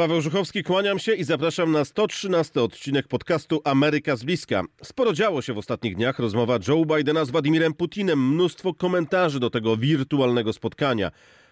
Paweł 0.00 0.20
Żuchowski, 0.20 0.62
kłaniam 0.62 0.98
się 0.98 1.14
i 1.14 1.24
zapraszam 1.24 1.72
na 1.72 1.84
113 1.84 2.62
odcinek 2.62 3.08
podcastu 3.08 3.60
Ameryka 3.64 4.16
z 4.16 4.24
bliska. 4.24 4.62
Sporo 4.82 5.12
działo 5.12 5.42
się 5.42 5.54
w 5.54 5.58
ostatnich 5.58 5.96
dniach. 5.96 6.18
Rozmowa 6.18 6.58
Joe 6.68 6.84
Bidena 6.84 7.24
z 7.24 7.30
Władimirem 7.30 7.74
Putinem, 7.74 8.28
mnóstwo 8.28 8.74
komentarzy 8.74 9.40
do 9.40 9.50
tego 9.50 9.76
wirtualnego 9.76 10.52
spotkania. 10.52 11.10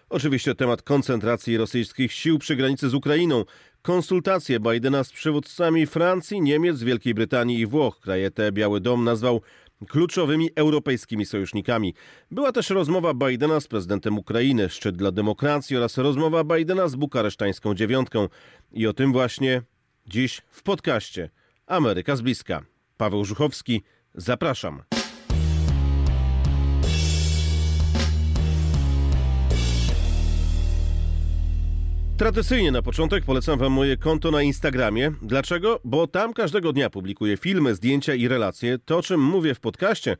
Oczywiście 0.09 0.55
temat 0.55 0.81
koncentracji 0.81 1.57
rosyjskich 1.57 2.13
sił 2.13 2.39
przy 2.39 2.55
granicy 2.55 2.89
z 2.89 2.93
Ukrainą, 2.93 3.45
konsultacje 3.81 4.59
Bidena 4.59 5.03
z 5.03 5.11
przywódcami 5.11 5.85
Francji, 5.85 6.41
Niemiec, 6.41 6.83
Wielkiej 6.83 7.13
Brytanii 7.13 7.59
i 7.59 7.65
Włoch. 7.65 7.99
Kraje 7.99 8.31
te 8.31 8.51
Biały 8.51 8.81
Dom 8.81 9.03
nazwał 9.03 9.41
kluczowymi 9.87 10.49
europejskimi 10.55 11.25
sojusznikami. 11.25 11.93
Była 12.31 12.51
też 12.51 12.69
rozmowa 12.69 13.13
Bidena 13.13 13.59
z 13.59 13.67
prezydentem 13.67 14.17
Ukrainy, 14.17 14.69
szczyt 14.69 14.97
dla 14.97 15.11
demokracji 15.11 15.77
oraz 15.77 15.97
rozmowa 15.97 16.43
Bidena 16.43 16.87
z 16.87 16.95
bukaresztańską 16.95 17.75
dziewiątką. 17.75 18.27
I 18.71 18.87
o 18.87 18.93
tym 18.93 19.11
właśnie 19.11 19.61
dziś 20.07 20.41
w 20.49 20.63
podcaście 20.63 21.29
Ameryka 21.67 22.15
z 22.15 22.21
bliska. 22.21 22.61
Paweł 22.97 23.25
Żuchowski, 23.25 23.83
zapraszam. 24.15 24.98
Tradycyjnie 32.19 32.71
na 32.71 32.81
początek 32.81 33.25
polecam 33.25 33.59
Wam 33.59 33.71
moje 33.71 33.97
konto 33.97 34.31
na 34.31 34.41
Instagramie. 34.41 35.11
Dlaczego? 35.21 35.79
Bo 35.83 36.07
tam 36.07 36.33
każdego 36.33 36.73
dnia 36.73 36.89
publikuję 36.89 37.37
filmy, 37.37 37.75
zdjęcia 37.75 38.13
i 38.13 38.27
relacje. 38.27 38.77
To, 38.85 38.97
o 38.97 39.01
czym 39.01 39.21
mówię 39.21 39.55
w 39.55 39.59
podcaście, 39.59 40.17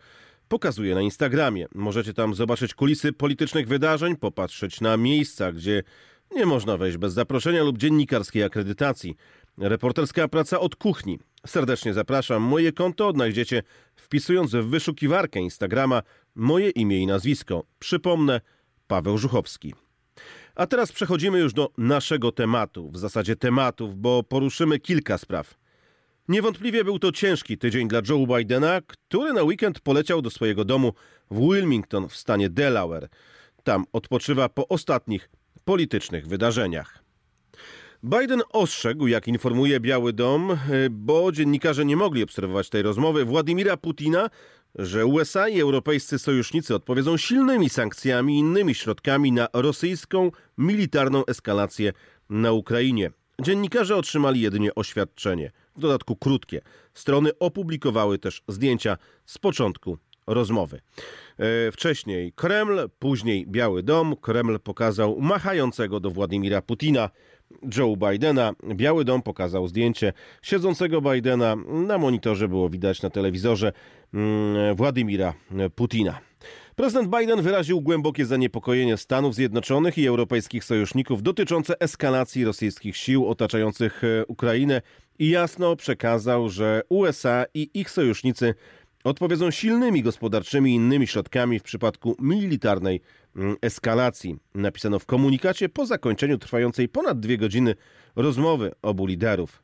pokazuję 0.48 0.95
na 0.95 1.02
Instagramie. 1.02 1.67
Możecie 1.76 2.13
tam 2.13 2.35
zobaczyć 2.35 2.73
kulisy 2.73 3.13
politycznych 3.13 3.67
wydarzeń, 3.67 4.16
popatrzeć 4.16 4.81
na 4.81 4.98
miejsca, 4.98 5.52
gdzie 5.52 5.84
nie 6.31 6.45
można 6.45 6.77
wejść 6.77 6.98
bez 6.98 7.13
zaproszenia 7.13 7.63
lub 7.63 7.77
dziennikarskiej 7.77 8.43
akredytacji. 8.43 9.16
Reporterska 9.57 10.27
praca 10.27 10.59
od 10.59 10.76
kuchni. 10.76 11.20
Serdecznie 11.48 11.93
zapraszam. 11.93 12.41
Moje 12.41 12.71
konto 12.71 13.07
odnajdziecie 13.07 13.63
wpisując 13.95 14.51
w 14.51 14.70
wyszukiwarkę 14.70 15.40
Instagrama 15.40 16.01
moje 16.35 16.70
imię 16.70 16.99
i 16.99 17.07
nazwisko. 17.07 17.63
Przypomnę, 17.79 18.41
Paweł 18.88 19.18
Żuchowski. 19.18 19.73
A 20.60 20.68
teraz 20.68 20.91
przechodzimy 20.91 21.40
już 21.40 21.54
do 21.54 21.70
naszego 21.77 22.32
tematu, 22.32 22.91
w 22.91 22.98
zasadzie 22.98 23.35
tematów, 23.35 23.96
bo 23.96 24.24
poruszymy 24.24 24.79
kilka 24.79 25.18
spraw. 25.18 25.55
Niewątpliwie 26.27 26.84
był 26.84 26.99
to 26.99 27.12
ciężki 27.12 27.57
tydzień 27.57 27.88
dla 27.88 28.01
Joe 28.10 28.27
Bidena, 28.27 28.82
który 28.88 29.34
na 29.34 29.43
weekend 29.43 29.79
poleciał 29.79 30.21
do 30.21 30.29
swojego 30.29 30.66
domu 30.66 30.93
w 31.32 31.40
Wilmington 31.40 32.10
w 32.10 32.16
stanie 32.16 32.49
Delaware. 32.49 33.10
Tam 33.63 33.85
odpoczywa 33.93 34.49
po 34.49 34.68
ostatnich 34.68 35.29
politycznych 35.66 36.27
wydarzeniach. 36.27 37.04
Biden 38.04 38.41
ostrzegł, 38.49 39.07
jak 39.07 39.27
informuje 39.27 39.79
Biały 39.79 40.13
Dom, 40.13 40.57
bo 40.91 41.32
dziennikarze 41.32 41.85
nie 41.85 41.96
mogli 41.96 42.23
obserwować 42.23 42.70
tej 42.70 42.82
rozmowy, 42.82 43.26
Władimira 43.26 43.77
Putina, 43.77 44.29
że 44.75 45.05
USA 45.05 45.49
i 45.49 45.62
europejscy 45.62 46.20
sojusznicy 46.20 46.75
odpowiedzą 46.75 47.17
silnymi 47.17 47.70
sankcjami 47.70 48.35
i 48.35 48.39
innymi 48.39 48.76
środkami 48.76 49.31
na 49.31 49.48
rosyjską 49.53 50.31
militarną 50.57 51.26
eskalację 51.26 51.93
na 52.29 52.51
Ukrainie. 52.51 53.11
Dziennikarze 53.41 53.95
otrzymali 53.95 54.41
jedynie 54.41 54.76
oświadczenie, 54.76 55.51
w 55.76 55.79
dodatku 55.79 56.15
krótkie. 56.15 56.61
Strony 56.93 57.31
opublikowały 57.39 58.20
też 58.20 58.43
zdjęcia 58.48 58.98
z 59.26 59.37
początku 59.37 59.98
rozmowy. 60.27 60.81
E, 61.37 61.71
wcześniej 61.71 62.33
Kreml, 62.33 62.89
później 62.99 63.48
Biały 63.48 63.83
Dom. 63.83 64.16
Kreml 64.16 64.59
pokazał 64.59 65.19
machającego 65.19 66.00
do 66.00 66.11
Władimira 66.11 66.61
Putina 66.61 67.09
Joe 67.78 67.95
Bidena. 67.97 68.53
Biały 68.75 69.05
Dom 69.05 69.22
pokazał 69.22 69.67
zdjęcie 69.67 70.13
siedzącego 70.41 71.01
Bidena. 71.01 71.55
Na 71.67 71.97
monitorze 71.97 72.47
było 72.47 72.69
widać 72.69 73.01
na 73.01 73.09
telewizorze 73.09 73.72
mm, 74.13 74.75
Władimira 74.75 75.33
Putina. 75.75 76.19
Prezydent 76.79 77.09
Biden 77.19 77.41
wyraził 77.41 77.81
głębokie 77.81 78.25
zaniepokojenie 78.25 78.97
Stanów 78.97 79.35
Zjednoczonych 79.35 79.97
i 79.97 80.07
europejskich 80.07 80.63
sojuszników 80.63 81.23
dotyczące 81.23 81.79
eskalacji 81.79 82.45
rosyjskich 82.45 82.97
sił 82.97 83.27
otaczających 83.27 84.03
e, 84.03 84.25
Ukrainę 84.25 84.81
i 85.19 85.29
jasno 85.29 85.75
przekazał, 85.75 86.49
że 86.49 86.81
USA 86.89 87.45
i 87.53 87.69
ich 87.73 87.89
sojusznicy 87.89 88.53
odpowiedzą 89.03 89.51
silnymi 89.51 90.03
gospodarczymi 90.03 90.71
i 90.71 90.75
innymi 90.75 91.07
środkami 91.07 91.59
w 91.59 91.63
przypadku 91.63 92.15
militarnej 92.19 93.01
eskalacji. 93.62 94.38
Napisano 94.56 95.00
w 95.00 95.06
komunikacie 95.06 95.69
po 95.69 95.85
zakończeniu 95.85 96.38
trwającej 96.38 96.90
ponad 96.90 97.19
dwie 97.19 97.38
godziny 97.38 97.75
rozmowy 98.16 98.72
obu 98.81 99.06
liderów. 99.06 99.63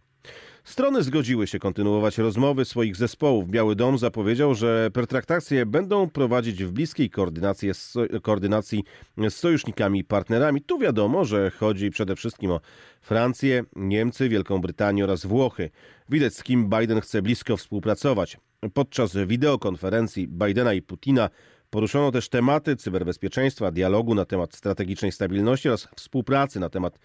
Strony 0.64 1.04
zgodziły 1.04 1.48
się 1.48 1.60
kontynuować 1.60 2.18
rozmowy 2.18 2.66
swoich 2.66 2.96
zespołów. 2.96 3.50
Biały 3.50 3.76
Dom 3.76 3.98
zapowiedział, 3.98 4.56
że 4.56 4.90
pertraktacje 4.94 5.66
będą 5.66 6.10
prowadzić 6.10 6.64
w 6.64 6.72
bliskiej 6.72 7.10
koordynacji 7.10 7.74
z, 7.74 7.94
koordynacji 8.22 8.84
z 9.30 9.34
sojusznikami 9.34 10.00
i 10.00 10.04
partnerami. 10.04 10.62
Tu 10.62 10.80
wiadomo, 10.80 11.26
że 11.26 11.52
chodzi 11.52 11.90
przede 11.90 12.16
wszystkim 12.16 12.52
o 12.52 12.60
Francję, 13.02 13.64
Niemcy, 13.76 14.30
Wielką 14.30 14.62
Brytanię 14.62 15.04
oraz 15.04 15.26
Włochy. 15.26 15.70
Widać, 16.10 16.34
z 16.34 16.44
kim 16.44 16.70
Biden 16.70 17.02
chce 17.02 17.22
blisko 17.22 17.58
współpracować. 17.58 18.38
Podczas 18.74 19.18
wideokonferencji 19.28 20.28
Bidena 20.28 20.74
i 20.74 20.82
Putina 20.82 21.30
poruszono 21.76 22.12
też 22.12 22.30
tematy 22.30 22.76
cyberbezpieczeństwa, 22.76 23.72
dialogu 23.72 24.16
na 24.16 24.26
temat 24.26 24.56
strategicznej 24.56 25.12
stabilności 25.12 25.70
oraz 25.70 25.88
współpracy 25.96 26.60
na 26.60 26.70
temat 26.70 27.00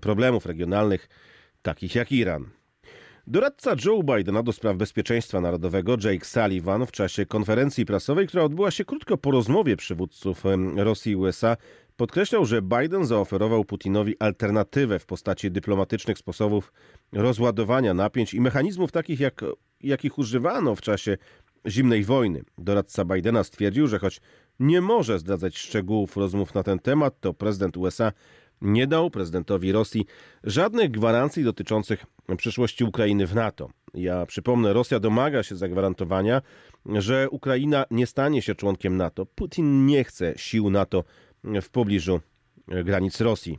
problemów 0.00 0.46
regionalnych, 0.46 1.08
takich 1.62 1.94
jak 1.94 2.12
Iran. 2.12 2.50
Doradca 3.26 3.74
Joe 3.84 4.02
Bidena 4.02 4.42
do 4.42 4.52
spraw 4.52 4.76
bezpieczeństwa 4.76 5.40
narodowego 5.40 5.96
Jake 6.04 6.24
Sullivan 6.24 6.86
w 6.86 6.92
czasie 6.92 7.26
konferencji 7.26 7.86
prasowej, 7.86 8.26
która 8.26 8.42
odbyła 8.42 8.70
się 8.70 8.84
krótko 8.84 9.16
po 9.16 9.30
rozmowie 9.30 9.76
przywódców 9.76 10.44
Rosji 10.76 11.12
i 11.12 11.16
USA, 11.16 11.56
podkreślał, 11.96 12.46
że 12.46 12.62
Biden 12.62 13.06
zaoferował 13.06 13.64
Putinowi 13.64 14.14
alternatywę 14.18 14.98
w 14.98 15.06
postaci 15.06 15.50
dyplomatycznych 15.50 16.18
sposobów 16.18 16.72
rozładowania 17.12 17.94
napięć 17.94 18.34
i 18.34 18.40
mechanizmów 18.40 18.92
takich, 18.92 19.20
jak, 19.20 19.44
jakich 19.80 20.18
używano 20.18 20.74
w 20.74 20.80
czasie 20.80 21.16
zimnej 21.68 22.04
wojny. 22.04 22.42
Doradca 22.58 23.04
Bidena 23.04 23.44
stwierdził, 23.44 23.86
że 23.86 23.98
choć 23.98 24.20
nie 24.60 24.80
może 24.80 25.18
zdradzać 25.18 25.58
szczegółów 25.58 26.16
rozmów 26.16 26.54
na 26.54 26.62
ten 26.62 26.78
temat, 26.78 27.20
to 27.20 27.34
prezydent 27.34 27.76
USA 27.76 28.12
nie 28.60 28.86
dał 28.86 29.10
prezydentowi 29.10 29.72
Rosji 29.72 30.06
żadnych 30.44 30.90
gwarancji 30.90 31.44
dotyczących 31.44 32.06
przyszłości 32.36 32.84
Ukrainy 32.84 33.26
w 33.26 33.34
NATO. 33.34 33.70
Ja 33.94 34.26
przypomnę, 34.26 34.72
Rosja 34.72 35.00
domaga 35.00 35.42
się 35.42 35.56
zagwarantowania, 35.56 36.42
że 36.86 37.30
Ukraina 37.30 37.84
nie 37.90 38.06
stanie 38.06 38.42
się 38.42 38.54
członkiem 38.54 38.96
NATO. 38.96 39.26
Putin 39.26 39.86
nie 39.86 40.04
chce 40.04 40.34
sił 40.36 40.70
NATO 40.70 41.04
w 41.62 41.70
pobliżu 41.70 42.20
granic 42.68 43.20
Rosji. 43.20 43.58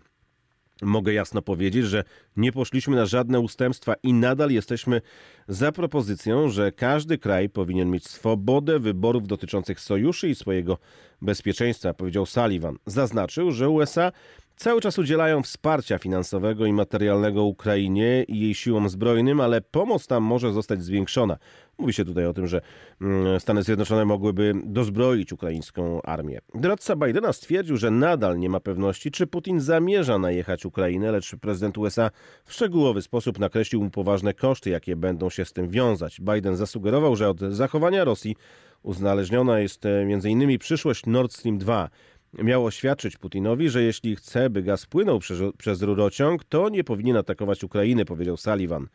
Mogę 0.81 1.13
jasno 1.13 1.41
powiedzieć, 1.41 1.85
że 1.85 2.03
nie 2.37 2.51
poszliśmy 2.51 2.95
na 2.95 3.05
żadne 3.05 3.39
ustępstwa 3.39 3.93
i 4.03 4.13
nadal 4.13 4.51
jesteśmy 4.51 5.01
za 5.47 5.71
propozycją, 5.71 6.49
że 6.49 6.71
każdy 6.71 7.17
kraj 7.17 7.49
powinien 7.49 7.89
mieć 7.89 8.07
swobodę 8.07 8.79
wyborów 8.79 9.27
dotyczących 9.27 9.79
sojuszy 9.79 10.29
i 10.29 10.35
swojego 10.35 10.77
bezpieczeństwa, 11.21 11.93
powiedział 11.93 12.25
Sullivan. 12.25 12.77
Zaznaczył, 12.85 13.51
że 13.51 13.69
USA 13.69 14.11
cały 14.55 14.81
czas 14.81 14.99
udzielają 14.99 15.43
wsparcia 15.43 15.97
finansowego 15.97 16.65
i 16.65 16.73
materialnego 16.73 17.43
Ukrainie 17.43 18.23
i 18.27 18.39
jej 18.39 18.55
siłom 18.55 18.89
zbrojnym, 18.89 19.41
ale 19.41 19.61
pomoc 19.61 20.07
tam 20.07 20.23
może 20.23 20.53
zostać 20.53 20.83
zwiększona. 20.83 21.37
Mówi 21.77 21.93
się 21.93 22.05
tutaj 22.05 22.25
o 22.25 22.33
tym, 22.33 22.47
że 22.47 22.61
mm, 23.01 23.39
Stany 23.39 23.63
Zjednoczone 23.63 24.05
mogłyby 24.05 24.53
dozbroić 24.63 25.33
ukraińską 25.33 26.01
armię. 26.01 26.39
Doradca 26.55 26.95
Bidena 26.95 27.33
stwierdził, 27.33 27.77
że 27.77 27.91
nadal 27.91 28.39
nie 28.39 28.49
ma 28.49 28.59
pewności, 28.59 29.11
czy 29.11 29.27
Putin 29.27 29.59
zamierza 29.59 30.17
najechać 30.17 30.65
Ukrainę, 30.65 31.11
lecz 31.11 31.35
prezydent 31.35 31.77
USA 31.77 32.11
w 32.45 32.53
szczegółowy 32.53 33.01
sposób 33.01 33.39
nakreślił 33.39 33.83
mu 33.83 33.89
poważne 33.89 34.33
koszty, 34.33 34.69
jakie 34.69 34.95
będą 34.95 35.29
się 35.29 35.45
z 35.45 35.53
tym 35.53 35.69
wiązać. 35.69 36.21
Biden 36.21 36.55
zasugerował, 36.55 37.15
że 37.15 37.29
od 37.29 37.39
zachowania 37.39 38.03
Rosji 38.03 38.35
uzależniona 38.83 39.59
jest 39.59 39.85
e, 39.85 40.01
m.in. 40.01 40.59
przyszłość 40.59 41.05
Nord 41.05 41.33
Stream 41.33 41.57
2 41.57 41.89
miał 42.33 42.65
oświadczyć 42.65 43.17
Putinowi, 43.17 43.69
że 43.69 43.83
jeśli 43.83 44.15
chce, 44.15 44.49
by 44.49 44.63
gaz 44.63 44.85
płynął 44.85 45.19
przez, 45.19 45.39
przez 45.57 45.81
rurociąg, 45.81 46.43
to 46.43 46.69
nie 46.69 46.83
powinien 46.83 47.17
atakować 47.17 47.63
Ukrainy, 47.63 48.05
powiedział 48.05 48.37
Sullivan. 48.37 48.87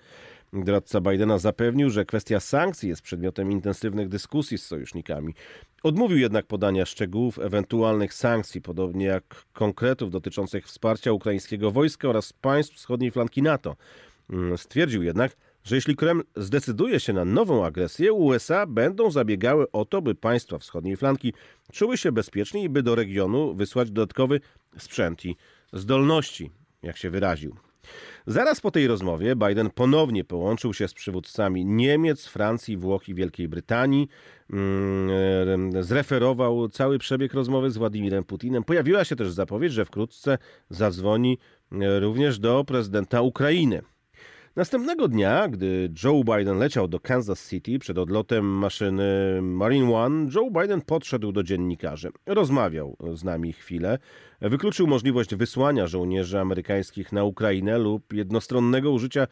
Doradca 0.53 1.01
Bidena 1.01 1.39
zapewnił, 1.39 1.91
że 1.91 2.05
kwestia 2.05 2.41
sankcji 2.41 2.89
jest 2.89 3.03
przedmiotem 3.03 3.53
intensywnych 3.53 4.09
dyskusji 4.09 4.59
z 4.59 4.67
sojusznikami. 4.67 5.35
Odmówił 5.83 6.19
jednak 6.19 6.47
podania 6.47 6.87
szczegółów 6.87 7.39
ewentualnych 7.39 8.15
sankcji, 8.15 8.61
podobnie 8.61 9.07
jak 9.07 9.45
konkretów 9.53 10.11
dotyczących 10.11 10.67
wsparcia 10.67 11.13
ukraińskiego 11.13 11.71
wojska 11.71 12.09
oraz 12.09 12.33
państw 12.33 12.75
wschodniej 12.75 13.11
flanki 13.11 13.43
NATO. 13.43 13.77
Mm, 14.31 14.59
stwierdził 14.59 15.03
jednak, 15.03 15.37
że 15.67 15.75
jeśli 15.77 15.97
Kreml 15.97 16.23
zdecyduje 16.37 17.01
się 17.01 17.13
na 17.13 17.25
nową 17.25 17.65
agresję, 17.65 18.13
USA 18.13 18.67
będą 18.67 19.11
zabiegały 19.11 19.71
o 19.71 19.85
to, 19.85 20.03
by 20.03 20.15
państwa 20.15 20.59
wschodniej 20.59 20.97
flanki 20.97 21.33
czuły 21.73 21.99
się 21.99 22.13
bezpiecznie 22.13 22.63
i 22.63 22.69
by 22.69 22.83
do 22.83 22.95
regionu 22.95 23.55
wysłać 23.55 23.91
dodatkowy 23.91 24.41
sprzęt 24.79 25.25
i 25.25 25.37
zdolności, 25.73 26.51
jak 26.83 26.97
się 26.97 27.11
wyraził. 27.11 27.57
Zaraz 28.27 28.61
po 28.61 28.71
tej 28.71 28.87
rozmowie 28.87 29.37
Biden 29.37 29.71
ponownie 29.71 30.25
połączył 30.25 30.75
się 30.75 30.89
z 30.89 30.95
przywódcami 30.95 31.65
Niemiec, 31.65 32.27
Francji, 32.27 32.77
Włoch 32.77 33.09
i 33.09 33.15
Wielkiej 33.15 33.49
Brytanii. 33.49 34.09
Mm, 34.51 35.83
zreferował 35.83 36.69
cały 36.69 36.99
przebieg 36.99 37.35
rozmowy 37.35 37.71
z 37.71 37.77
Władimirem 37.77 38.25
Putinem. 38.25 38.65
Pojawiła 38.65 39.05
się 39.05 39.17
też 39.17 39.31
zapowiedź, 39.31 39.73
że 39.73 39.85
wkrótce 39.85 40.39
zadzwoni 40.71 41.39
również 42.01 42.39
do 42.39 42.65
prezydenta 42.65 43.21
Ukrainy. 43.21 43.83
Następnego 44.57 45.09
dnia, 45.09 45.49
gdy 45.49 45.93
Joe 46.05 46.25
Biden 46.25 46.59
leciał 46.59 46.89
do 46.89 47.01
Kansas 47.01 47.51
City 47.51 47.79
przed 47.79 47.99
odlotem 47.99 48.45
maszyny 48.45 49.39
Marine 49.43 49.95
One, 49.95 50.29
Joe 50.35 50.51
Biden 50.51 50.81
podszedł 50.81 51.33
do 51.33 51.43
dziennikarzy. 51.43 52.11
Rozmawiał 52.27 52.97
z 53.15 53.25
nami 53.25 53.53
chwilę. 53.53 53.99
Wykluczył 54.41 54.87
możliwość 54.87 55.35
wysłania 55.35 55.87
żołnierzy 55.87 56.41
amerykańskich 56.41 57.13
na 57.13 57.25
Ukrainę 57.25 57.79
lub 57.79 58.13
jednostronnego 58.13 58.91
użycia 58.91 59.27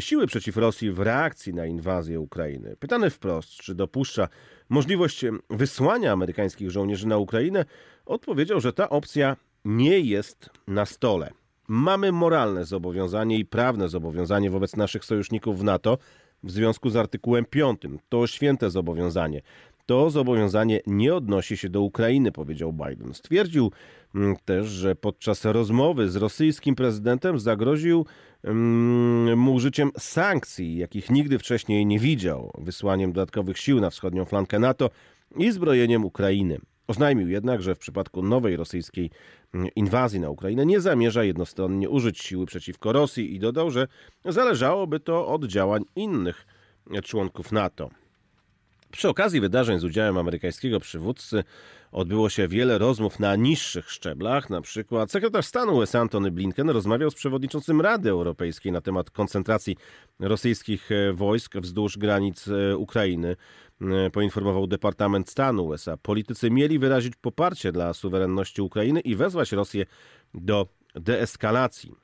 siły 0.00 0.26
przeciw 0.26 0.56
Rosji 0.56 0.90
w 0.90 0.98
reakcji 0.98 1.54
na 1.54 1.66
inwazję 1.66 2.20
Ukrainy. 2.20 2.76
Pytany 2.76 3.10
wprost, 3.10 3.50
czy 3.50 3.74
dopuszcza 3.74 4.28
możliwość 4.68 5.24
wysłania 5.50 6.12
amerykańskich 6.12 6.70
żołnierzy 6.70 7.06
na 7.06 7.18
Ukrainę, 7.18 7.64
odpowiedział, 8.06 8.60
że 8.60 8.72
ta 8.72 8.88
opcja 8.88 9.36
nie 9.64 10.00
jest 10.00 10.50
na 10.66 10.86
stole. 10.86 11.41
Mamy 11.74 12.12
moralne 12.12 12.64
zobowiązanie 12.64 13.38
i 13.38 13.44
prawne 13.44 13.88
zobowiązanie 13.88 14.50
wobec 14.50 14.76
naszych 14.76 15.04
sojuszników 15.04 15.58
w 15.58 15.64
NATO 15.64 15.98
w 16.42 16.50
związku 16.50 16.90
z 16.90 16.96
artykułem 16.96 17.44
5. 17.44 17.80
To 18.08 18.26
święte 18.26 18.70
zobowiązanie. 18.70 19.42
To 19.86 20.10
zobowiązanie 20.10 20.80
nie 20.86 21.14
odnosi 21.14 21.56
się 21.56 21.68
do 21.68 21.80
Ukrainy, 21.80 22.32
powiedział 22.32 22.72
Biden. 22.72 23.14
Stwierdził 23.14 23.72
mm, 24.14 24.36
też, 24.44 24.66
że 24.66 24.94
podczas 24.94 25.44
rozmowy 25.44 26.08
z 26.08 26.16
rosyjskim 26.16 26.74
prezydentem 26.74 27.38
zagroził 27.38 28.06
mm, 28.44 29.38
mu 29.38 29.54
użyciem 29.54 29.90
sankcji, 29.98 30.76
jakich 30.76 31.10
nigdy 31.10 31.38
wcześniej 31.38 31.86
nie 31.86 31.98
widział, 31.98 32.52
wysłaniem 32.58 33.12
dodatkowych 33.12 33.58
sił 33.58 33.80
na 33.80 33.90
wschodnią 33.90 34.24
flankę 34.24 34.58
NATO 34.58 34.90
i 35.36 35.52
zbrojeniem 35.52 36.04
Ukrainy. 36.04 36.58
Oznajmił 36.86 37.28
jednak, 37.28 37.62
że 37.62 37.74
w 37.74 37.78
przypadku 37.78 38.22
nowej 38.22 38.56
rosyjskiej 38.56 39.10
mm, 39.54 39.68
inwazji 39.76 40.20
na 40.20 40.30
Ukrainę 40.30 40.66
nie 40.66 40.80
zamierza 40.80 41.24
jednostronnie 41.24 41.88
użyć 41.90 42.18
siły 42.18 42.46
przeciwko 42.46 42.92
Rosji 42.92 43.34
i 43.34 43.38
dodał, 43.38 43.70
że 43.70 43.88
zależałoby 44.24 45.00
to 45.00 45.26
od 45.26 45.44
działań 45.44 45.84
innych 45.96 46.46
członków 47.02 47.52
NATO. 47.52 47.90
Przy 48.92 49.08
okazji 49.08 49.40
wydarzeń 49.40 49.78
z 49.78 49.84
udziałem 49.84 50.18
amerykańskiego 50.18 50.80
przywódcy 50.80 51.44
odbyło 51.92 52.28
się 52.28 52.48
wiele 52.48 52.78
rozmów 52.78 53.20
na 53.20 53.36
niższych 53.36 53.90
szczeblach. 53.90 54.50
Na 54.50 54.60
przykład 54.60 55.10
sekretarz 55.10 55.46
stanu 55.46 55.76
USA 55.76 56.00
Antony 56.00 56.30
Blinken 56.30 56.70
rozmawiał 56.70 57.10
z 57.10 57.14
przewodniczącym 57.14 57.80
Rady 57.80 58.10
Europejskiej 58.10 58.72
na 58.72 58.80
temat 58.80 59.10
koncentracji 59.10 59.76
rosyjskich 60.20 60.92
e, 60.92 61.12
wojsk 61.12 61.56
wzdłuż 61.56 61.98
granic 61.98 62.48
e, 62.48 62.76
Ukrainy. 62.76 63.36
E, 63.80 64.10
poinformował 64.10 64.66
Departament 64.66 65.30
Stanu 65.30 65.66
USA. 65.66 65.96
Politycy 65.96 66.50
mieli 66.50 66.78
wyrazić 66.78 67.16
poparcie 67.16 67.72
dla 67.72 67.92
suwerenności 67.92 68.62
Ukrainy 68.62 69.00
i 69.00 69.16
wezwać 69.16 69.52
Rosję 69.52 69.86
do 70.34 70.66
deeskalacji. 70.94 72.01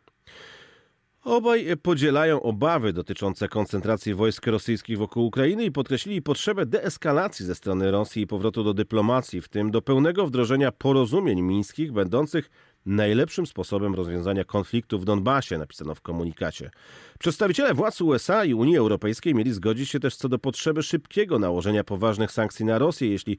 Obaj 1.28 1.66
podzielają 1.82 2.42
obawy 2.42 2.92
dotyczące 2.92 3.48
koncentracji 3.48 4.14
wojsk 4.14 4.46
rosyjskich 4.46 4.98
wokół 4.98 5.26
Ukrainy 5.26 5.64
i 5.64 5.72
podkreślili 5.72 6.22
potrzebę 6.22 6.66
deeskalacji 6.66 7.46
ze 7.46 7.54
strony 7.54 7.90
Rosji 7.90 8.22
i 8.22 8.26
powrotu 8.26 8.64
do 8.64 8.74
dyplomacji, 8.74 9.40
w 9.40 9.48
tym 9.48 9.70
do 9.70 9.82
pełnego 9.82 10.26
wdrożenia 10.26 10.72
porozumień 10.72 11.42
mińskich 11.42 11.92
będących 11.92 12.50
najlepszym 12.86 13.46
sposobem 13.46 13.94
rozwiązania 13.94 14.44
konfliktu 14.44 14.98
w 14.98 15.04
Donbasie, 15.04 15.58
napisano 15.58 15.94
w 15.94 16.00
komunikacie. 16.00 16.70
Przedstawiciele 17.18 17.74
władz 17.74 18.00
USA 18.00 18.44
i 18.44 18.54
Unii 18.54 18.76
Europejskiej 18.76 19.34
mieli 19.34 19.52
zgodzić 19.52 19.90
się 19.90 20.00
też 20.00 20.16
co 20.16 20.28
do 20.28 20.38
potrzeby 20.38 20.82
szybkiego 20.82 21.38
nałożenia 21.38 21.84
poważnych 21.84 22.32
sankcji 22.32 22.64
na 22.64 22.78
Rosję, 22.78 23.10
jeśli 23.10 23.38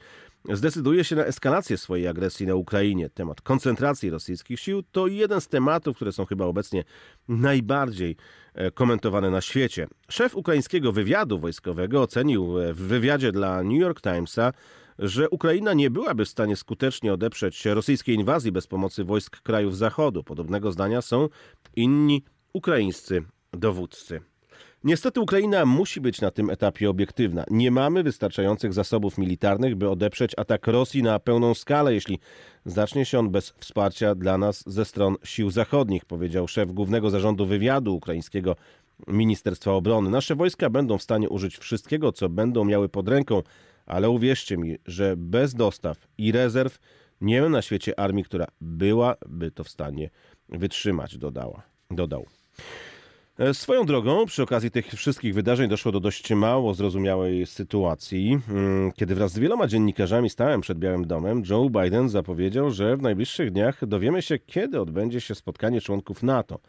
zdecyduje 0.50 1.04
się 1.04 1.16
na 1.16 1.26
eskalację 1.26 1.78
swojej 1.78 2.08
agresji 2.08 2.48
na 2.48 2.56
Ukrainie. 2.56 3.10
Temat 3.10 3.42
koncentracji 3.42 4.10
rosyjskich 4.10 4.60
sił 4.60 4.84
to 4.92 5.08
jeden 5.08 5.42
z 5.42 5.48
tematów, 5.48 5.96
które 5.96 6.12
są 6.12 6.26
chyba 6.26 6.46
obecnie 6.46 6.84
najbardziej 7.28 8.16
e, 8.54 8.72
komentowane 8.72 9.30
na 9.30 9.42
świecie. 9.42 9.88
Szef 10.10 10.36
ukraińskiego 10.36 10.92
wywiadu 10.92 11.40
wojskowego 11.40 12.02
ocenił 12.02 12.60
e, 12.60 12.74
w 12.74 12.78
wywiadzie 12.78 13.32
dla 13.32 13.64
New 13.64 13.80
York 13.80 14.02
Timesa, 14.02 14.54
że 15.00 15.30
Ukraina 15.30 15.74
nie 15.74 15.90
byłaby 15.90 16.26
w 16.26 16.30
stanie 16.30 16.56
skutecznie 16.56 17.14
odeprzeć 17.14 17.66
rosyjskiej 17.66 18.16
inwazji 18.16 18.52
bez 18.52 18.68
pomocy 18.68 19.04
wojsk 19.04 19.42
krajów 19.42 19.78
Zachodu. 19.78 20.24
Podobnego 20.24 20.72
zdania 20.72 21.02
są 21.02 21.30
inni 21.76 22.24
ukraińscy 22.54 23.24
dowódcy. 23.54 24.22
Niestety 24.84 25.22
Ukraina 25.22 25.66
musi 25.66 26.02
być 26.02 26.22
na 26.22 26.32
tym 26.32 26.50
etapie 26.50 26.90
obiektywna. 26.90 27.44
Nie 27.50 27.72
mamy 27.72 28.04
wystarczających 28.04 28.74
zasobów 28.74 29.18
militarnych, 29.18 29.76
by 29.76 29.90
odeprzeć 29.90 30.32
atak 30.38 30.68
Rosji 30.68 31.04
na 31.04 31.20
pełną 31.20 31.54
skalę, 31.54 31.94
jeśli 31.94 32.20
zacznie 32.66 33.06
się 33.06 33.20
on 33.20 33.30
bez 33.30 33.50
wsparcia 33.50 34.16
dla 34.16 34.38
nas 34.38 34.64
ze 34.68 34.86
stron 34.86 35.16
sił 35.24 35.52
zachodnich, 35.52 36.06
powiedział 36.06 36.48
szef 36.48 36.72
Głównego 36.72 37.10
Zarządu 37.10 37.46
Wywiadu 37.46 37.96
Ukraińskiego 37.96 38.56
Ministerstwa 39.08 39.72
Obrony. 39.72 40.10
Nasze 40.10 40.36
wojska 40.36 40.70
będą 40.70 40.98
w 40.98 41.04
stanie 41.04 41.30
użyć 41.30 41.58
wszystkiego, 41.58 42.12
co 42.12 42.30
będą 42.30 42.66
miały 42.66 42.90
pod 42.90 43.10
ręką, 43.10 43.44
ale 43.90 44.10
uwierzcie 44.10 44.58
mi, 44.58 44.78
że 44.86 45.14
bez 45.18 45.56
dostaw 45.56 46.08
i 46.18 46.32
rezerw 46.32 46.80
nie 47.22 47.42
ma 47.42 47.50
na 47.50 47.62
świecie 47.62 48.00
armii, 48.00 48.24
która 48.24 48.48
byłaby 48.62 49.52
to 49.52 49.64
w 49.64 49.70
stanie 49.70 50.10
wytrzymać, 50.50 51.18
dodała, 51.18 51.62
dodał. 51.92 52.26
E, 53.40 53.54
swoją 53.54 53.86
drogą, 53.86 54.26
przy 54.26 54.44
okazji 54.44 54.72
tych 54.72 54.86
wszystkich 54.88 55.34
wydarzeń 55.34 55.70
doszło 55.70 55.92
do 55.92 56.00
dość 56.00 56.32
mało 56.32 56.74
zrozumiałej 56.74 57.46
sytuacji. 57.46 58.40
Mm, 58.50 58.92
kiedy 58.92 59.16
wraz 59.16 59.32
z 59.32 59.40
wieloma 59.40 59.68
dziennikarzami 59.68 60.30
stałem 60.30 60.62
przed 60.62 60.80
Białym 60.80 61.08
Domem, 61.08 61.44
Joe 61.50 61.70
Biden 61.70 62.10
zapowiedział, 62.10 62.72
że 62.72 62.98
w 62.98 63.02
najbliższych 63.02 63.52
dniach 63.52 63.86
dowiemy 63.86 64.22
się, 64.22 64.40
kiedy 64.40 64.82
odbędzie 64.82 65.22
się 65.22 65.36
spotkanie 65.36 65.82
członków 65.82 66.24
NATO. 66.24 66.60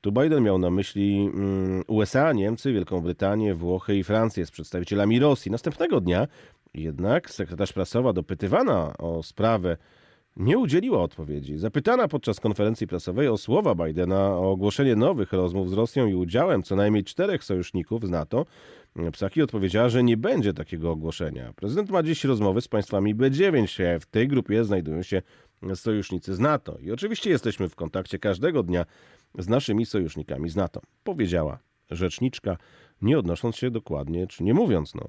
Tu 0.00 0.12
Biden 0.12 0.42
miał 0.42 0.58
na 0.58 0.70
myśli 0.70 1.30
mm, 1.34 1.84
USA, 1.86 2.32
Niemcy, 2.32 2.72
Wielką 2.72 3.00
Brytanię, 3.00 3.54
Włochy 3.54 3.96
i 3.96 4.04
Francję 4.04 4.46
z 4.46 4.50
przedstawicielami 4.50 5.18
Rosji. 5.18 5.50
Następnego 5.50 6.00
dnia 6.00 6.28
jednak 6.74 7.30
sekretarz 7.30 7.72
prasowa 7.72 8.12
dopytywana 8.12 8.96
o 8.98 9.22
sprawę 9.22 9.76
nie 10.36 10.58
udzieliła 10.58 11.02
odpowiedzi. 11.02 11.58
Zapytana 11.58 12.08
podczas 12.08 12.40
konferencji 12.40 12.86
prasowej 12.86 13.28
o 13.28 13.38
słowa 13.38 13.74
Bidena 13.74 14.28
o 14.28 14.50
ogłoszenie 14.50 14.96
nowych 14.96 15.32
rozmów 15.32 15.70
z 15.70 15.72
Rosją 15.72 16.06
i 16.06 16.14
udziałem 16.14 16.62
co 16.62 16.76
najmniej 16.76 17.04
czterech 17.04 17.44
sojuszników 17.44 18.06
z 18.06 18.10
NATO, 18.10 18.46
Psaki 19.12 19.42
odpowiedziała, 19.42 19.88
że 19.88 20.02
nie 20.02 20.16
będzie 20.16 20.54
takiego 20.54 20.90
ogłoszenia. 20.90 21.52
Prezydent 21.52 21.90
ma 21.90 22.02
dziś 22.02 22.24
rozmowy 22.24 22.60
z 22.60 22.68
państwami 22.68 23.16
B9. 23.16 24.00
W 24.00 24.06
tej 24.06 24.28
grupie 24.28 24.64
znajdują 24.64 25.02
się 25.02 25.22
sojusznicy 25.74 26.34
z 26.34 26.38
NATO. 26.38 26.78
I 26.78 26.92
oczywiście 26.92 27.30
jesteśmy 27.30 27.68
w 27.68 27.74
kontakcie 27.74 28.18
każdego 28.18 28.62
dnia 28.62 28.86
z 29.38 29.48
naszymi 29.48 29.86
sojusznikami 29.86 30.48
z 30.48 30.56
NATO, 30.56 30.80
powiedziała 31.04 31.58
rzeczniczka, 31.90 32.56
nie 33.02 33.18
odnosząc 33.18 33.56
się 33.56 33.70
dokładnie, 33.70 34.26
czy 34.26 34.44
nie 34.44 34.54
mówiąc, 34.54 34.94
no, 34.94 35.06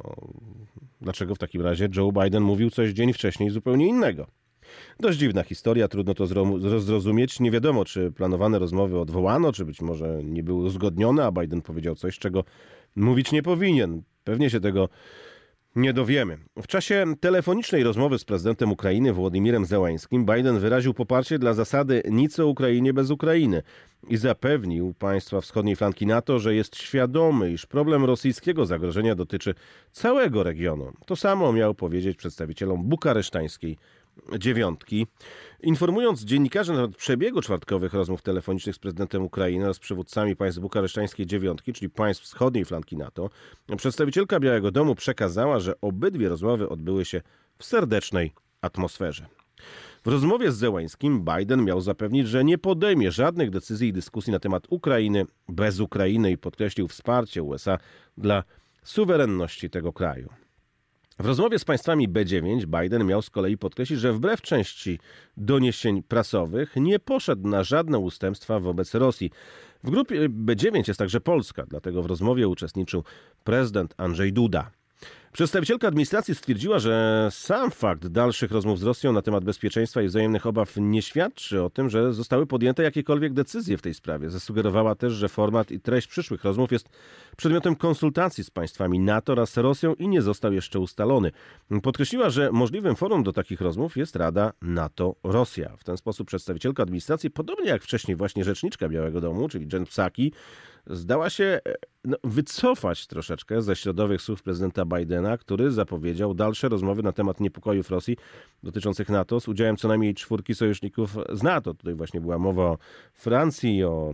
dlaczego 1.02 1.36
w 1.36 1.38
takim 1.38 1.62
razie 1.62 1.90
Joe 1.96 2.12
Biden 2.12 2.44
mówił 2.44 2.70
coś 2.70 2.92
dzień 2.92 3.14
wcześniej 3.14 3.50
zupełnie 3.50 3.88
innego. 3.88 4.28
Dość 5.00 5.18
dziwna 5.18 5.44
historia, 5.44 5.88
trudno 5.88 6.14
to 6.14 6.28
zrozumieć. 6.80 7.40
Nie 7.40 7.52
wiadomo, 7.52 7.86
czy 7.86 8.12
planowane 8.12 8.60
rozmowy 8.60 9.00
odwołano, 9.00 9.54
czy 9.54 9.66
być 9.66 9.82
może 9.82 10.24
nie 10.24 10.44
były 10.44 10.64
uzgodnione, 10.64 11.26
a 11.26 11.32
Biden 11.32 11.62
powiedział 11.62 11.96
coś, 11.96 12.20
czego 12.20 12.44
mówić 12.96 13.32
nie 13.32 13.44
powinien. 13.44 14.02
Pewnie 14.24 14.50
się 14.50 14.60
tego 14.60 14.90
nie 15.76 15.94
dowiemy. 15.94 16.38
W 16.62 16.68
czasie 16.68 17.06
telefonicznej 17.20 17.84
rozmowy 17.84 18.20
z 18.20 18.26
prezydentem 18.26 18.72
Ukrainy 18.72 19.14
Włodymirem 19.14 19.66
Zełańskim 19.66 20.26
Biden 20.26 20.60
wyraził 20.60 20.94
poparcie 20.94 21.40
dla 21.40 21.54
zasady 21.54 22.04
nic 22.10 22.40
o 22.40 22.48
Ukrainie 22.48 22.94
bez 22.94 23.12
Ukrainy 23.12 23.62
i 24.10 24.18
zapewnił 24.18 24.94
państwa 24.94 25.42
wschodniej 25.42 25.76
flanki 25.76 26.06
NATO, 26.06 26.40
że 26.40 26.56
jest 26.56 26.76
świadomy, 26.76 27.52
iż 27.52 27.66
problem 27.66 28.06
rosyjskiego 28.06 28.66
zagrożenia 28.66 29.16
dotyczy 29.16 29.56
całego 29.92 30.44
regionu. 30.44 30.92
To 31.06 31.16
samo 31.16 31.54
miał 31.54 31.76
powiedzieć 31.76 32.18
przedstawicielom 32.18 32.84
bukaresztańskiej 32.84 33.78
dziewiątki. 34.40 35.08
Informując 35.64 36.22
dziennikarzy 36.22 36.74
na 36.74 36.88
przebiegu 36.88 37.42
czwartkowych 37.42 37.94
rozmów 37.94 38.22
telefonicznych 38.22 38.76
z 38.76 38.80
prezydentem 38.80 39.24
Ukrainy 39.24 39.66
oraz 39.66 39.80
przywódcami 39.80 40.36
państw 40.36 40.62
bukaresztańskiej 40.62 41.26
dziewiątki, 41.26 41.74
czyli 41.74 41.90
państw 41.90 42.24
wschodniej 42.24 42.66
flanki 42.66 42.98
NATO, 42.98 43.30
przedstawicielka 43.78 44.40
Białego 44.40 44.72
Domu 44.72 44.96
przekazała, 44.96 45.60
że 45.60 45.82
obydwie 45.82 46.30
rozmowy 46.30 46.70
odbyły 46.70 47.06
się 47.06 47.22
w 47.58 47.66
serdecznej 47.66 48.34
atmosferze. 48.62 49.26
W 50.06 50.08
rozmowie 50.08 50.52
z 50.52 50.58
Zełańskim 50.58 51.26
Biden 51.26 51.66
miał 51.66 51.82
zapewnić, 51.82 52.28
że 52.28 52.44
nie 52.44 52.58
podejmie 52.58 53.12
żadnych 53.12 53.50
decyzji 53.50 53.90
i 53.90 53.94
dyskusji 53.94 54.34
na 54.34 54.40
temat 54.40 54.64
Ukrainy 54.70 55.26
bez 55.50 55.80
Ukrainy 55.80 56.32
i 56.32 56.38
podkreślił 56.38 56.88
wsparcie 56.88 57.44
USA 57.44 57.78
dla 58.18 58.44
suwerenności 58.84 59.70
tego 59.70 59.94
kraju. 59.94 60.30
W 61.22 61.26
rozmowie 61.26 61.60
z 61.60 61.66
państwami 61.66 62.10
B9 62.10 62.66
Biden 62.66 63.06
miał 63.06 63.22
z 63.22 63.30
kolei 63.30 63.58
podkreślić, 63.58 64.00
że 64.00 64.14
wbrew 64.14 64.42
części 64.42 65.00
doniesień 65.38 66.04
prasowych 66.04 66.76
nie 66.76 67.00
poszedł 67.00 67.48
na 67.48 67.64
żadne 67.64 67.98
ustępstwa 68.00 68.60
wobec 68.60 68.96
Rosji. 68.96 69.32
W 69.84 69.90
grupie 69.90 70.30
B9 70.30 70.88
jest 70.88 70.98
także 70.98 71.22
Polska, 71.22 71.66
dlatego 71.68 72.04
w 72.04 72.06
rozmowie 72.06 72.48
uczestniczył 72.48 73.04
prezydent 73.44 73.94
Andrzej 73.98 74.34
Duda. 74.34 74.72
Przedstawicielka 75.34 75.88
administracji 75.88 76.36
stwierdziła, 76.36 76.80
że 76.80 77.28
sam 77.32 77.72
fakt 77.72 78.08
dalszych 78.08 78.52
rozmów 78.52 78.80
z 78.80 78.84
Rosją 78.84 79.14
na 79.14 79.22
temat 79.22 79.44
bezpieczeństwa 79.44 80.02
i 80.02 80.08
wzajemnych 80.08 80.48
obaw 80.48 80.74
nie 80.78 81.02
świadczy 81.02 81.64
o 81.64 81.70
tym, 81.70 81.90
że 81.90 82.14
zostały 82.14 82.48
podjęte 82.48 82.84
jakiekolwiek 82.84 83.34
decyzje 83.34 83.78
w 83.78 83.82
tej 83.82 83.94
sprawie. 83.94 84.30
Zasugerowała 84.30 84.96
też, 84.96 85.14
że 85.14 85.30
format 85.30 85.72
i 85.72 85.80
treść 85.80 86.08
przyszłych 86.08 86.44
rozmów 86.44 86.72
jest 86.72 86.90
przedmiotem 87.38 87.76
konsultacji 87.76 88.44
z 88.44 88.50
państwami 88.50 89.00
NATO 89.00 89.32
oraz 89.32 89.58
Rosją 89.58 89.94
i 89.94 90.08
nie 90.08 90.22
został 90.22 90.54
jeszcze 90.54 90.80
ustalony. 90.80 91.32
Podkreśliła, 91.84 92.30
że 92.30 92.52
możliwym 92.52 92.96
forum 92.96 93.24
do 93.24 93.34
takich 93.34 93.62
rozmów 93.62 93.98
jest 93.98 94.16
Rada 94.16 94.54
NATO-Rosja. 94.62 95.78
W 95.78 95.84
ten 95.84 95.98
sposób 95.98 96.28
przedstawicielka 96.28 96.84
administracji, 96.84 97.32
podobnie 97.32 97.70
jak 97.70 97.84
wcześniej 97.84 98.18
właśnie 98.18 98.44
rzeczniczka 98.44 98.90
Białego 98.90 99.22
Domu, 99.22 99.50
czyli 99.50 99.68
Jen 99.74 99.86
Psaki, 99.86 100.34
zdała 100.88 101.30
się 101.30 101.60
e, 101.66 101.76
no, 102.06 102.18
wycofać 102.24 103.08
troszeczkę 103.08 103.62
ze 103.62 103.76
środowych 103.76 104.22
słów 104.22 104.44
prezydenta 104.44 104.86
Bidena, 104.86 105.38
który 105.38 105.72
zapowiedział 105.72 106.34
dalsze 106.34 106.70
rozmowy 106.70 107.04
na 107.04 107.12
temat 107.12 107.40
niepokojów 107.40 107.90
Rosji 107.90 108.18
dotyczących 108.64 109.10
NATO 109.10 109.40
z 109.40 109.48
udziałem 109.48 109.78
co 109.78 109.88
najmniej 109.88 110.14
czwórki 110.14 110.56
sojuszników 110.56 111.16
z 111.34 111.44
NATO. 111.44 111.74
Tutaj 111.74 111.96
właśnie 111.96 112.22
była 112.22 112.40
mowa 112.40 112.64
o 112.64 112.78
Francji, 113.14 113.84
o 113.84 114.14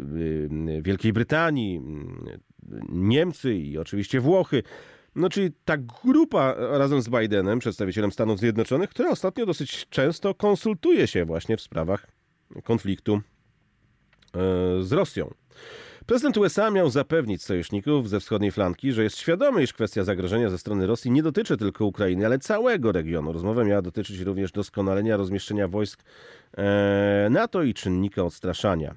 yy, 0.00 0.82
Wielkiej 0.82 1.12
Brytanii, 1.12 1.80
Niemcy 2.88 3.54
i 3.54 3.78
oczywiście 3.78 4.20
Włochy. 4.20 4.62
No, 5.14 5.28
czyli 5.28 5.50
ta 5.64 5.76
grupa 5.76 6.54
razem 6.54 7.02
z 7.02 7.08
Bidenem, 7.08 7.58
przedstawicielem 7.58 8.12
Stanów 8.12 8.38
Zjednoczonych, 8.38 8.90
która 8.90 9.10
ostatnio 9.10 9.46
dosyć 9.46 9.86
często 9.90 10.34
konsultuje 10.34 11.06
się 11.06 11.24
właśnie 11.24 11.56
w 11.56 11.60
sprawach 11.60 12.06
konfliktu 12.64 13.20
z 14.80 14.92
Rosją. 14.92 15.34
Prezydent 16.06 16.36
USA 16.36 16.70
miał 16.70 16.90
zapewnić 16.90 17.42
sojuszników 17.42 18.08
ze 18.08 18.20
wschodniej 18.20 18.50
flanki, 18.50 18.92
że 18.92 19.02
jest 19.02 19.18
świadomy, 19.18 19.62
iż 19.62 19.72
kwestia 19.72 20.04
zagrożenia 20.04 20.50
ze 20.50 20.58
strony 20.58 20.86
Rosji 20.86 21.10
nie 21.10 21.22
dotyczy 21.22 21.56
tylko 21.56 21.84
Ukrainy, 21.84 22.26
ale 22.26 22.38
całego 22.38 22.92
regionu. 22.92 23.32
Rozmowa 23.32 23.64
miała 23.64 23.82
dotyczyć 23.82 24.20
również 24.20 24.52
doskonalenia 24.52 25.16
rozmieszczenia 25.16 25.68
wojsk 25.68 26.04
e, 26.56 27.28
NATO 27.30 27.62
i 27.62 27.74
czynnika 27.74 28.22
odstraszania. 28.22 28.94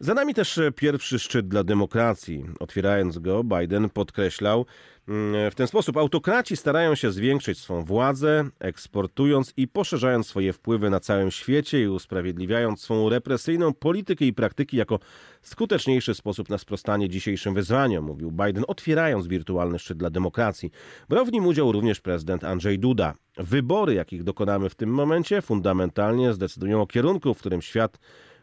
Za 0.00 0.14
nami 0.14 0.34
też 0.34 0.60
pierwszy 0.76 1.18
szczyt 1.18 1.48
dla 1.48 1.64
demokracji. 1.64 2.44
Otwierając 2.60 3.18
go, 3.18 3.44
Biden 3.44 3.90
podkreślał, 3.90 4.66
mm, 5.08 5.50
w 5.50 5.54
ten 5.54 5.66
sposób 5.66 5.96
autokraci 5.96 6.56
starają 6.56 6.94
się 6.94 7.10
zwiększyć 7.10 7.58
swą 7.58 7.84
władzę, 7.84 8.44
eksportując 8.58 9.52
i 9.56 9.68
poszerzając 9.68 10.26
swoje 10.26 10.52
wpływy 10.52 10.90
na 10.90 11.00
całym 11.00 11.30
świecie 11.30 11.82
i 11.82 11.88
usprawiedliwiając 11.88 12.80
swą 12.80 13.08
represyjną 13.08 13.74
politykę 13.74 14.24
i 14.24 14.32
praktyki 14.32 14.76
jako 14.76 14.98
skuteczniejszy 15.42 16.14
sposób 16.14 16.48
na 16.48 16.58
sprostanie 16.58 17.08
dzisiejszym 17.08 17.54
wyzwaniom, 17.54 18.04
mówił 18.04 18.30
Biden, 18.30 18.64
otwierając 18.68 19.26
wirtualny 19.26 19.78
szczyt 19.78 19.98
dla 19.98 20.10
demokracji. 20.10 20.70
Brał 21.08 21.24
w 21.26 21.32
nim 21.32 21.46
udział 21.46 21.72
również 21.72 22.00
prezydent 22.00 22.44
Andrzej 22.44 22.78
Duda. 22.78 23.14
Wybory, 23.36 23.94
jakich 23.94 24.24
dokonamy 24.24 24.68
w 24.68 24.74
tym 24.74 24.90
momencie, 24.90 25.42
fundamentalnie 25.42 26.32
zdecydują 26.32 26.82
o 26.82 26.86
kierunku, 26.86 27.34
w 27.34 27.38
którym 27.38 27.62
świat 27.62 27.98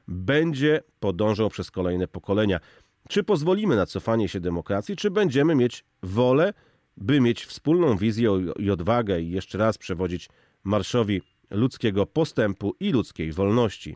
będzie 0.07 0.83
podążał 0.99 1.49
przez 1.49 1.71
kolejne 1.71 2.07
pokolenia. 2.07 2.59
Czy 3.09 3.23
pozwolimy 3.23 3.75
na 3.75 3.85
cofanie 3.85 4.29
się 4.29 4.39
demokracji, 4.39 4.95
czy 4.95 5.11
będziemy 5.11 5.55
mieć 5.55 5.85
wolę, 6.03 6.53
by 6.97 7.21
mieć 7.21 7.45
wspólną 7.45 7.97
wizję 7.97 8.45
i 8.59 8.71
odwagę 8.71 9.21
i 9.21 9.31
jeszcze 9.31 9.57
raz 9.57 9.77
przewodzić 9.77 10.29
marszowi 10.63 11.21
ludzkiego 11.51 12.05
postępu 12.05 12.75
i 12.79 12.91
ludzkiej 12.91 13.31
wolności. 13.31 13.95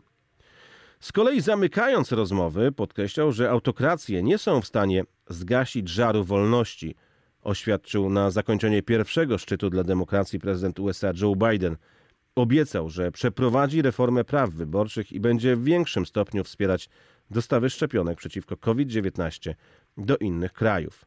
Z 1.00 1.12
kolei 1.12 1.40
zamykając 1.40 2.12
rozmowy, 2.12 2.72
podkreślał, 2.72 3.32
że 3.32 3.50
autokracje 3.50 4.22
nie 4.22 4.38
są 4.38 4.60
w 4.60 4.66
stanie 4.66 5.04
zgasić 5.28 5.88
żaru 5.88 6.24
wolności, 6.24 6.94
oświadczył 7.42 8.10
na 8.10 8.30
zakończenie 8.30 8.82
pierwszego 8.82 9.38
szczytu 9.38 9.70
dla 9.70 9.84
demokracji 9.84 10.38
prezydent 10.38 10.80
USA 10.80 11.12
Joe 11.20 11.36
Biden– 11.36 11.76
Obiecał, 12.34 12.88
że 12.88 13.12
przeprowadzi 13.12 13.82
reformę 13.82 14.24
praw 14.24 14.50
wyborczych 14.50 15.12
i 15.12 15.20
będzie 15.20 15.56
w 15.56 15.64
większym 15.64 16.06
stopniu 16.06 16.44
wspierać 16.44 16.88
dostawy 17.30 17.70
szczepionek 17.70 18.18
przeciwko 18.18 18.56
COVID-19 18.56 19.54
do 19.96 20.16
innych 20.16 20.52
krajów. 20.52 21.04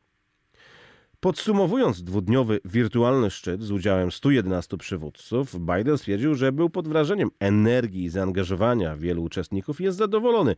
Podsumowując 1.19 2.03
dwudniowy 2.03 2.59
wirtualny 2.65 3.31
szczyt 3.31 3.61
z 3.61 3.71
udziałem 3.71 4.11
111 4.11 4.77
przywódców, 4.77 5.55
Biden 5.59 5.97
stwierdził, 5.97 6.35
że 6.35 6.51
był 6.51 6.69
pod 6.69 6.87
wrażeniem 6.87 7.29
energii 7.39 8.03
i 8.03 8.09
zaangażowania 8.09 8.97
wielu 8.97 9.23
uczestników 9.23 9.81
i 9.81 9.83
jest 9.83 9.97
zadowolony 9.97 10.55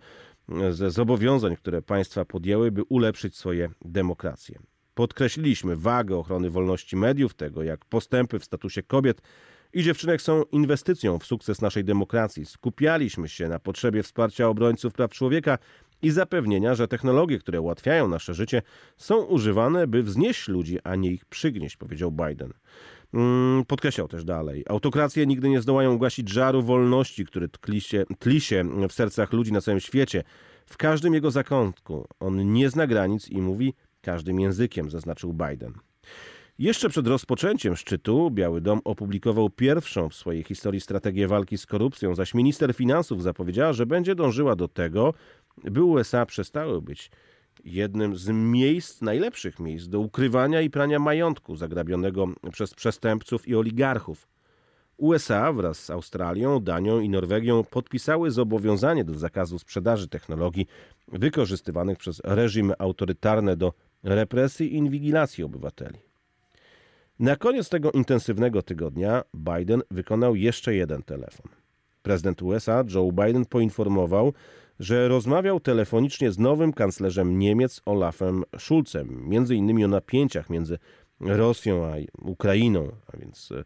ze 0.69 0.91
zobowiązań, 0.91 1.55
które 1.55 1.81
państwa 1.81 2.25
podjęły, 2.25 2.71
by 2.71 2.83
ulepszyć 2.89 3.37
swoje 3.37 3.69
demokracje. 3.81 4.59
Podkreśliliśmy 4.93 5.75
wagę 5.75 6.17
ochrony 6.17 6.49
wolności 6.49 6.95
mediów, 6.95 7.33
tego 7.33 7.63
jak 7.63 7.85
postępy 7.85 8.39
w 8.39 8.45
statusie 8.45 8.83
kobiet 8.83 9.21
i 9.75 9.83
dziewczynek 9.83 10.21
są 10.21 10.43
inwestycją 10.51 11.19
w 11.19 11.25
sukces 11.25 11.61
naszej 11.61 11.83
demokracji. 11.83 12.45
Skupialiśmy 12.45 13.29
się 13.29 13.47
na 13.47 13.59
potrzebie 13.59 14.03
wsparcia 14.03 14.47
obrońców 14.47 14.93
praw 14.93 15.11
człowieka 15.11 15.57
i 16.01 16.11
zapewnienia, 16.11 16.75
że 16.75 16.87
technologie, 16.87 17.39
które 17.39 17.61
ułatwiają 17.61 18.07
nasze 18.07 18.33
życie, 18.33 18.61
są 18.97 19.23
używane, 19.23 19.87
by 19.87 20.03
wznieść 20.03 20.47
ludzi, 20.47 20.79
a 20.83 20.95
nie 20.95 21.11
ich 21.11 21.25
przygnieść, 21.25 21.77
powiedział 21.77 22.11
Biden. 22.11 22.53
Mm, 23.13 23.65
podkreślał 23.65 24.07
też 24.07 24.23
dalej. 24.23 24.63
Autokracje 24.69 25.25
nigdy 25.25 25.49
nie 25.49 25.61
zdołają 25.61 25.93
ugasić 25.93 26.29
żaru 26.29 26.61
wolności, 26.61 27.25
który 27.25 27.49
tli 27.49 27.81
się, 27.81 28.05
tli 28.19 28.41
się 28.41 28.87
w 28.89 28.93
sercach 28.93 29.33
ludzi 29.33 29.53
na 29.53 29.61
całym 29.61 29.79
świecie. 29.79 30.23
W 30.65 30.77
każdym 30.77 31.13
jego 31.13 31.31
zakątku 31.31 32.07
on 32.19 32.53
nie 32.53 32.69
zna 32.69 32.87
granic 32.87 33.29
i 33.29 33.41
mówi 33.41 33.73
każdym 34.01 34.39
językiem, 34.39 34.89
zaznaczył 34.89 35.33
Biden. 35.33 35.73
Jeszcze 36.59 36.89
przed 36.89 37.07
rozpoczęciem 37.07 37.75
szczytu 37.75 38.31
Biały 38.31 38.61
Dom 38.61 38.81
opublikował 38.83 39.49
pierwszą 39.49 40.09
w 40.09 40.15
swojej 40.15 40.43
historii 40.43 40.81
strategię 40.81 41.27
walki 41.27 41.57
z 41.57 41.65
korupcją, 41.65 42.15
zaś 42.15 42.33
minister 42.33 42.73
finansów 42.73 43.23
zapowiedziała, 43.23 43.73
że 43.73 43.85
będzie 43.85 44.15
dążyła 44.15 44.55
do 44.55 44.67
tego, 44.67 45.13
by 45.63 45.83
USA 45.83 46.25
przestały 46.25 46.81
być 46.81 47.11
jednym 47.65 48.15
z 48.15 48.29
miejsc, 48.29 49.01
najlepszych 49.01 49.59
miejsc 49.59 49.87
do 49.87 49.99
ukrywania 49.99 50.61
i 50.61 50.69
prania 50.69 50.99
majątku 50.99 51.55
zagrabionego 51.55 52.27
przez 52.51 52.73
przestępców 52.73 53.47
i 53.47 53.55
oligarchów. 53.55 54.27
USA 54.97 55.53
wraz 55.53 55.85
z 55.85 55.89
Australią, 55.89 56.59
Danią 56.59 56.99
i 56.99 57.09
Norwegią 57.09 57.63
podpisały 57.63 58.31
zobowiązanie 58.31 59.03
do 59.03 59.13
zakazu 59.13 59.59
sprzedaży 59.59 60.07
technologii 60.07 60.67
wykorzystywanych 61.07 61.97
przez 61.97 62.21
reżimy 62.23 62.73
autorytarne 62.79 63.57
do 63.57 63.73
represji 64.03 64.73
i 64.73 64.75
inwigilacji 64.75 65.43
obywateli. 65.43 66.14
Na 67.19 67.35
koniec 67.35 67.69
tego 67.69 67.91
intensywnego 67.91 68.61
tygodnia 68.61 69.23
Biden 69.33 69.83
wykonał 69.91 70.35
jeszcze 70.35 70.75
jeden 70.75 71.03
telefon. 71.03 71.47
Prezydent 72.01 72.41
USA 72.41 72.83
Joe 72.93 73.11
Biden 73.11 73.45
poinformował, 73.45 74.33
że 74.79 75.07
rozmawiał 75.07 75.59
telefonicznie 75.59 76.31
z 76.31 76.39
nowym 76.39 76.73
kanclerzem 76.73 77.39
Niemiec 77.39 77.81
Olafem 77.85 78.43
Schulzem, 78.57 79.29
między 79.29 79.55
innymi 79.55 79.85
o 79.85 79.87
napięciach 79.87 80.49
między 80.49 80.79
Rosją 81.19 81.85
a 81.85 81.95
Ukrainą, 82.21 82.91
a 83.13 83.17
więc 83.17 83.51
e, 83.51 83.63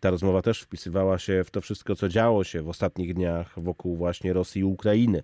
ta 0.00 0.10
rozmowa 0.10 0.42
też 0.42 0.60
wpisywała 0.60 1.18
się 1.18 1.44
w 1.44 1.50
to 1.50 1.60
wszystko, 1.60 1.96
co 1.96 2.08
działo 2.08 2.44
się 2.44 2.62
w 2.62 2.68
ostatnich 2.68 3.14
dniach 3.14 3.60
wokół 3.60 3.96
właśnie 3.96 4.32
Rosji 4.32 4.60
i 4.60 4.64
Ukrainy. 4.64 5.22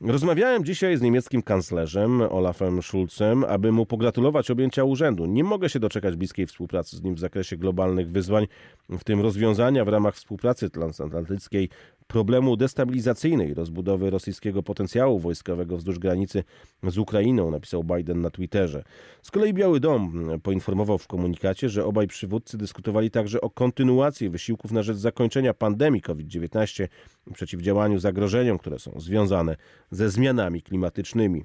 Rozmawiałem 0.00 0.64
dzisiaj 0.64 0.96
z 0.96 1.02
niemieckim 1.02 1.42
kanclerzem 1.42 2.22
Olafem 2.22 2.82
Schulzem, 2.82 3.44
aby 3.44 3.72
mu 3.72 3.86
pogratulować 3.86 4.50
objęcia 4.50 4.84
urzędu. 4.84 5.26
Nie 5.26 5.44
mogę 5.44 5.68
się 5.68 5.80
doczekać 5.80 6.16
bliskiej 6.16 6.46
współpracy 6.46 6.96
z 6.96 7.02
nim 7.02 7.14
w 7.14 7.18
zakresie 7.18 7.56
globalnych 7.56 8.10
wyzwań, 8.10 8.46
w 8.88 9.04
tym 9.04 9.20
rozwiązania 9.20 9.84
w 9.84 9.88
ramach 9.88 10.14
współpracy 10.14 10.70
transatlantyckiej 10.70 11.68
problemu 12.06 12.56
destabilizacyjnej 12.56 13.54
rozbudowy 13.54 14.10
rosyjskiego 14.10 14.62
potencjału 14.62 15.18
wojskowego 15.18 15.76
wzdłuż 15.76 15.98
granicy 15.98 16.44
z 16.82 16.98
Ukrainą, 16.98 17.50
napisał 17.50 17.84
Biden 17.84 18.20
na 18.20 18.30
Twitterze. 18.30 18.84
Z 19.22 19.30
kolei 19.30 19.54
Biały 19.54 19.80
Dom 19.80 20.28
poinformował 20.42 20.98
w 20.98 21.06
komunikacie, 21.06 21.68
że 21.68 21.84
obaj 21.84 22.06
przywódcy 22.06 22.58
dyskutowali 22.58 23.10
także 23.10 23.40
o 23.40 23.50
kontynuacji 23.50 24.30
wysiłków 24.30 24.72
na 24.72 24.82
rzecz 24.82 24.96
zakończenia 24.96 25.54
pandemii 25.54 26.02
COVID-19 26.02 26.88
i 27.30 27.32
przeciwdziałaniu 27.32 27.98
zagrożeniom, 27.98 28.58
które 28.58 28.78
są 28.78 29.00
związane 29.00 29.56
ze 29.90 30.10
zmianami 30.10 30.62
klimatycznymi. 30.62 31.44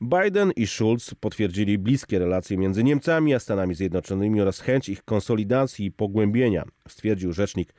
Biden 0.00 0.52
i 0.56 0.66
Schulz 0.66 1.14
potwierdzili 1.14 1.78
bliskie 1.78 2.18
relacje 2.18 2.56
między 2.56 2.84
Niemcami 2.84 3.34
a 3.34 3.38
Stanami 3.38 3.74
Zjednoczonymi 3.74 4.40
oraz 4.40 4.60
chęć 4.60 4.88
ich 4.88 5.04
konsolidacji 5.04 5.86
i 5.86 5.92
pogłębienia, 5.92 6.64
stwierdził 6.88 7.32
rzecznik 7.32 7.74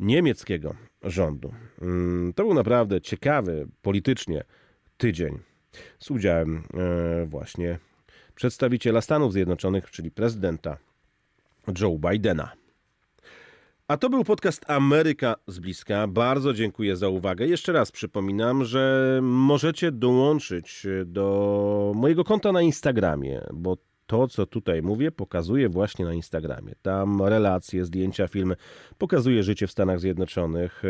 niemieckiego 0.00 0.74
rządu. 1.04 1.52
Mm, 1.82 2.32
to 2.32 2.42
był 2.42 2.54
naprawdę 2.54 3.00
ciekawy 3.00 3.68
politycznie 3.82 4.44
tydzień 4.96 5.38
z 5.98 6.10
udziałem 6.10 6.62
e, 6.74 7.26
właśnie 7.26 7.78
przedstawiciela 8.34 9.00
Stanów 9.00 9.32
Zjednoczonych, 9.32 9.90
czyli 9.90 10.10
prezydenta 10.10 10.76
Joe 11.80 11.98
Bidena. 11.98 12.52
A 13.88 13.96
to 13.96 14.10
był 14.10 14.24
podcast 14.24 14.70
Ameryka 14.70 15.34
z 15.46 15.58
bliska. 15.58 16.06
Bardzo 16.06 16.52
dziękuję 16.52 16.96
za 16.96 17.08
uwagę. 17.08 17.46
Jeszcze 17.46 17.72
raz 17.72 17.92
przypominam, 17.92 18.64
że 18.64 19.18
możecie 19.22 19.92
dołączyć 19.92 20.86
do 21.06 21.92
mojego 21.94 22.24
konta 22.24 22.52
na 22.52 22.62
Instagramie, 22.62 23.40
bo 23.52 23.76
to, 24.06 24.28
co 24.28 24.46
tutaj 24.46 24.82
mówię, 24.82 25.12
pokazuję 25.12 25.68
właśnie 25.68 26.04
na 26.04 26.14
Instagramie. 26.14 26.72
Tam 26.82 27.22
relacje, 27.22 27.84
zdjęcia, 27.84 28.28
filmy, 28.28 28.56
pokazuje 28.98 29.42
życie 29.42 29.66
w 29.66 29.70
Stanach 29.70 30.00
Zjednoczonych, 30.00 30.82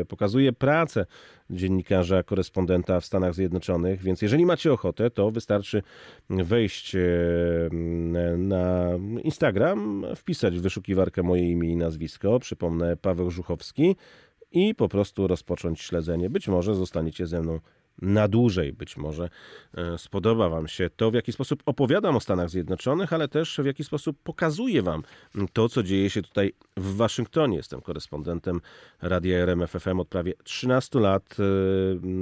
e, 0.00 0.04
pokazuje 0.04 0.52
pracę 0.52 1.06
dziennikarza, 1.50 2.22
korespondenta 2.22 3.00
w 3.00 3.04
Stanach 3.04 3.34
Zjednoczonych, 3.34 4.02
więc 4.02 4.22
jeżeli 4.22 4.46
macie 4.46 4.72
ochotę, 4.72 5.10
to 5.10 5.30
wystarczy 5.30 5.82
wejść 6.30 6.94
e, 6.94 7.00
na 8.36 8.90
Instagram, 9.22 10.06
wpisać 10.16 10.58
w 10.58 10.62
wyszukiwarkę 10.62 11.22
moje 11.22 11.50
imię 11.50 11.72
i 11.72 11.76
nazwisko, 11.76 12.38
przypomnę 12.38 12.96
Paweł 12.96 13.30
Żuchowski 13.30 13.96
i 14.52 14.74
po 14.74 14.88
prostu 14.88 15.26
rozpocząć 15.26 15.80
śledzenie. 15.80 16.30
Być 16.30 16.48
może 16.48 16.74
zostaniecie 16.74 17.26
ze 17.26 17.40
mną 17.40 17.60
na 18.02 18.28
dłużej. 18.28 18.72
Być 18.72 18.96
może 18.96 19.28
e, 19.74 19.98
spodoba 19.98 20.48
Wam 20.48 20.68
się 20.68 20.90
to, 20.96 21.10
w 21.10 21.14
jaki 21.14 21.32
sposób 21.32 21.62
opowiadam 21.66 22.16
o 22.16 22.20
Stanach 22.20 22.50
Zjednoczonych, 22.50 23.12
ale 23.12 23.28
też 23.28 23.60
w 23.62 23.66
jaki 23.66 23.84
sposób 23.84 24.18
pokazuję 24.22 24.82
Wam 24.82 25.02
to, 25.52 25.68
co 25.68 25.82
dzieje 25.82 26.10
się 26.10 26.22
tutaj 26.22 26.52
w 26.76 26.96
Waszyngtonie. 26.96 27.56
Jestem 27.56 27.80
korespondentem 27.80 28.60
Radia 29.02 29.38
RMF 29.38 29.70
FM 29.70 30.00
od 30.00 30.08
prawie 30.08 30.34
13 30.44 31.00
lat. 31.00 31.36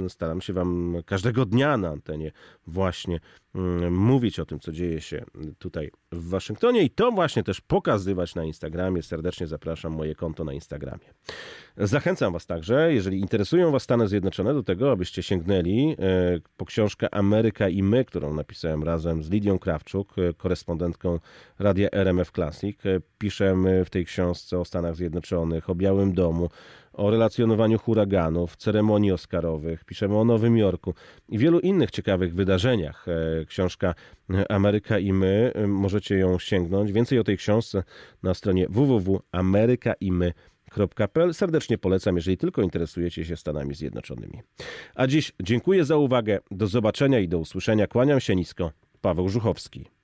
E, 0.05 0.09
staram 0.09 0.41
się 0.41 0.53
Wam 0.53 0.95
każdego 1.05 1.45
dnia 1.45 1.77
na 1.77 1.89
antenie 1.89 2.31
właśnie 2.67 3.15
mm, 3.15 3.21
mówić 3.91 4.39
o 4.39 4.45
tym, 4.45 4.59
co 4.59 4.71
dzieje 4.71 5.01
się 5.01 5.25
tutaj 5.59 5.91
w 6.11 6.29
Waszyngtonie 6.29 6.83
i 6.83 6.89
to 6.89 7.11
właśnie 7.11 7.43
też 7.43 7.61
pokazywać 7.61 8.35
na 8.35 8.43
Instagramie. 8.43 9.03
Serdecznie 9.03 9.47
zapraszam 9.47 9.93
moje 9.93 10.15
konto 10.15 10.43
na 10.43 10.53
Instagramie. 10.53 11.05
Zachęcam 11.77 12.33
Was 12.33 12.45
także, 12.45 12.93
jeżeli 12.93 13.19
interesują 13.19 13.71
Was 13.71 13.83
Stany 13.83 14.07
Zjednoczone, 14.07 14.53
do 14.53 14.63
tego, 14.63 14.91
abyście 14.91 15.23
sięgnęli 15.23 15.95
e, 15.99 16.39
po 16.57 16.65
książkę 16.65 17.13
Ameryka 17.13 17.69
i 17.69 17.83
my, 17.83 18.05
którą 18.05 18.33
napisałem 18.33 18.83
razem 18.83 19.23
z 19.23 19.29
Lidią 19.29 19.59
Krawczuk, 19.59 20.13
e, 20.17 20.33
korespondentką 20.33 21.19
radia 21.59 21.89
RMF 21.91 22.31
Classic. 22.31 22.85
E, 22.85 22.99
piszemy 23.17 23.85
w 23.85 23.89
tej 23.89 24.05
książce 24.05 24.59
o 24.59 24.65
Stanach 24.65 24.95
Zjednoczonych, 24.95 25.69
o 25.69 25.75
Białym 25.75 26.13
Domu, 26.13 26.49
o 26.97 27.11
relacjonowaniu 27.11 27.79
huraganów, 27.79 28.55
ceremonii 28.55 29.11
oscarowych, 29.11 29.83
piszemy 29.83 30.17
o 30.17 30.25
Nowym 30.25 30.57
Jorku 30.57 30.93
i 31.29 31.37
wielu 31.37 31.59
innych 31.59 31.91
ciekawych 31.91 32.35
wydarzeniach. 32.35 33.05
Książka 33.47 33.95
Ameryka 34.49 34.99
i 34.99 35.13
my, 35.13 35.53
możecie 35.67 36.17
ją 36.17 36.39
sięgnąć. 36.39 36.91
Więcej 36.91 37.19
o 37.19 37.23
tej 37.23 37.37
książce 37.37 37.83
na 38.23 38.33
stronie 38.33 38.67
www.amerykaimy.com 38.69 40.47
Serdecznie 41.31 41.77
polecam, 41.77 42.15
jeżeli 42.15 42.37
tylko 42.37 42.61
interesujecie 42.61 43.25
się 43.25 43.37
Stanami 43.37 43.75
Zjednoczonymi. 43.75 44.41
A 44.95 45.07
dziś 45.07 45.31
dziękuję 45.43 45.85
za 45.85 45.97
uwagę. 45.97 46.39
Do 46.51 46.67
zobaczenia 46.67 47.19
i 47.19 47.27
do 47.27 47.39
usłyszenia. 47.39 47.87
Kłaniam 47.87 48.19
się 48.19 48.35
nisko. 48.35 48.71
Paweł 49.01 49.29
Żuchowski. 49.29 49.96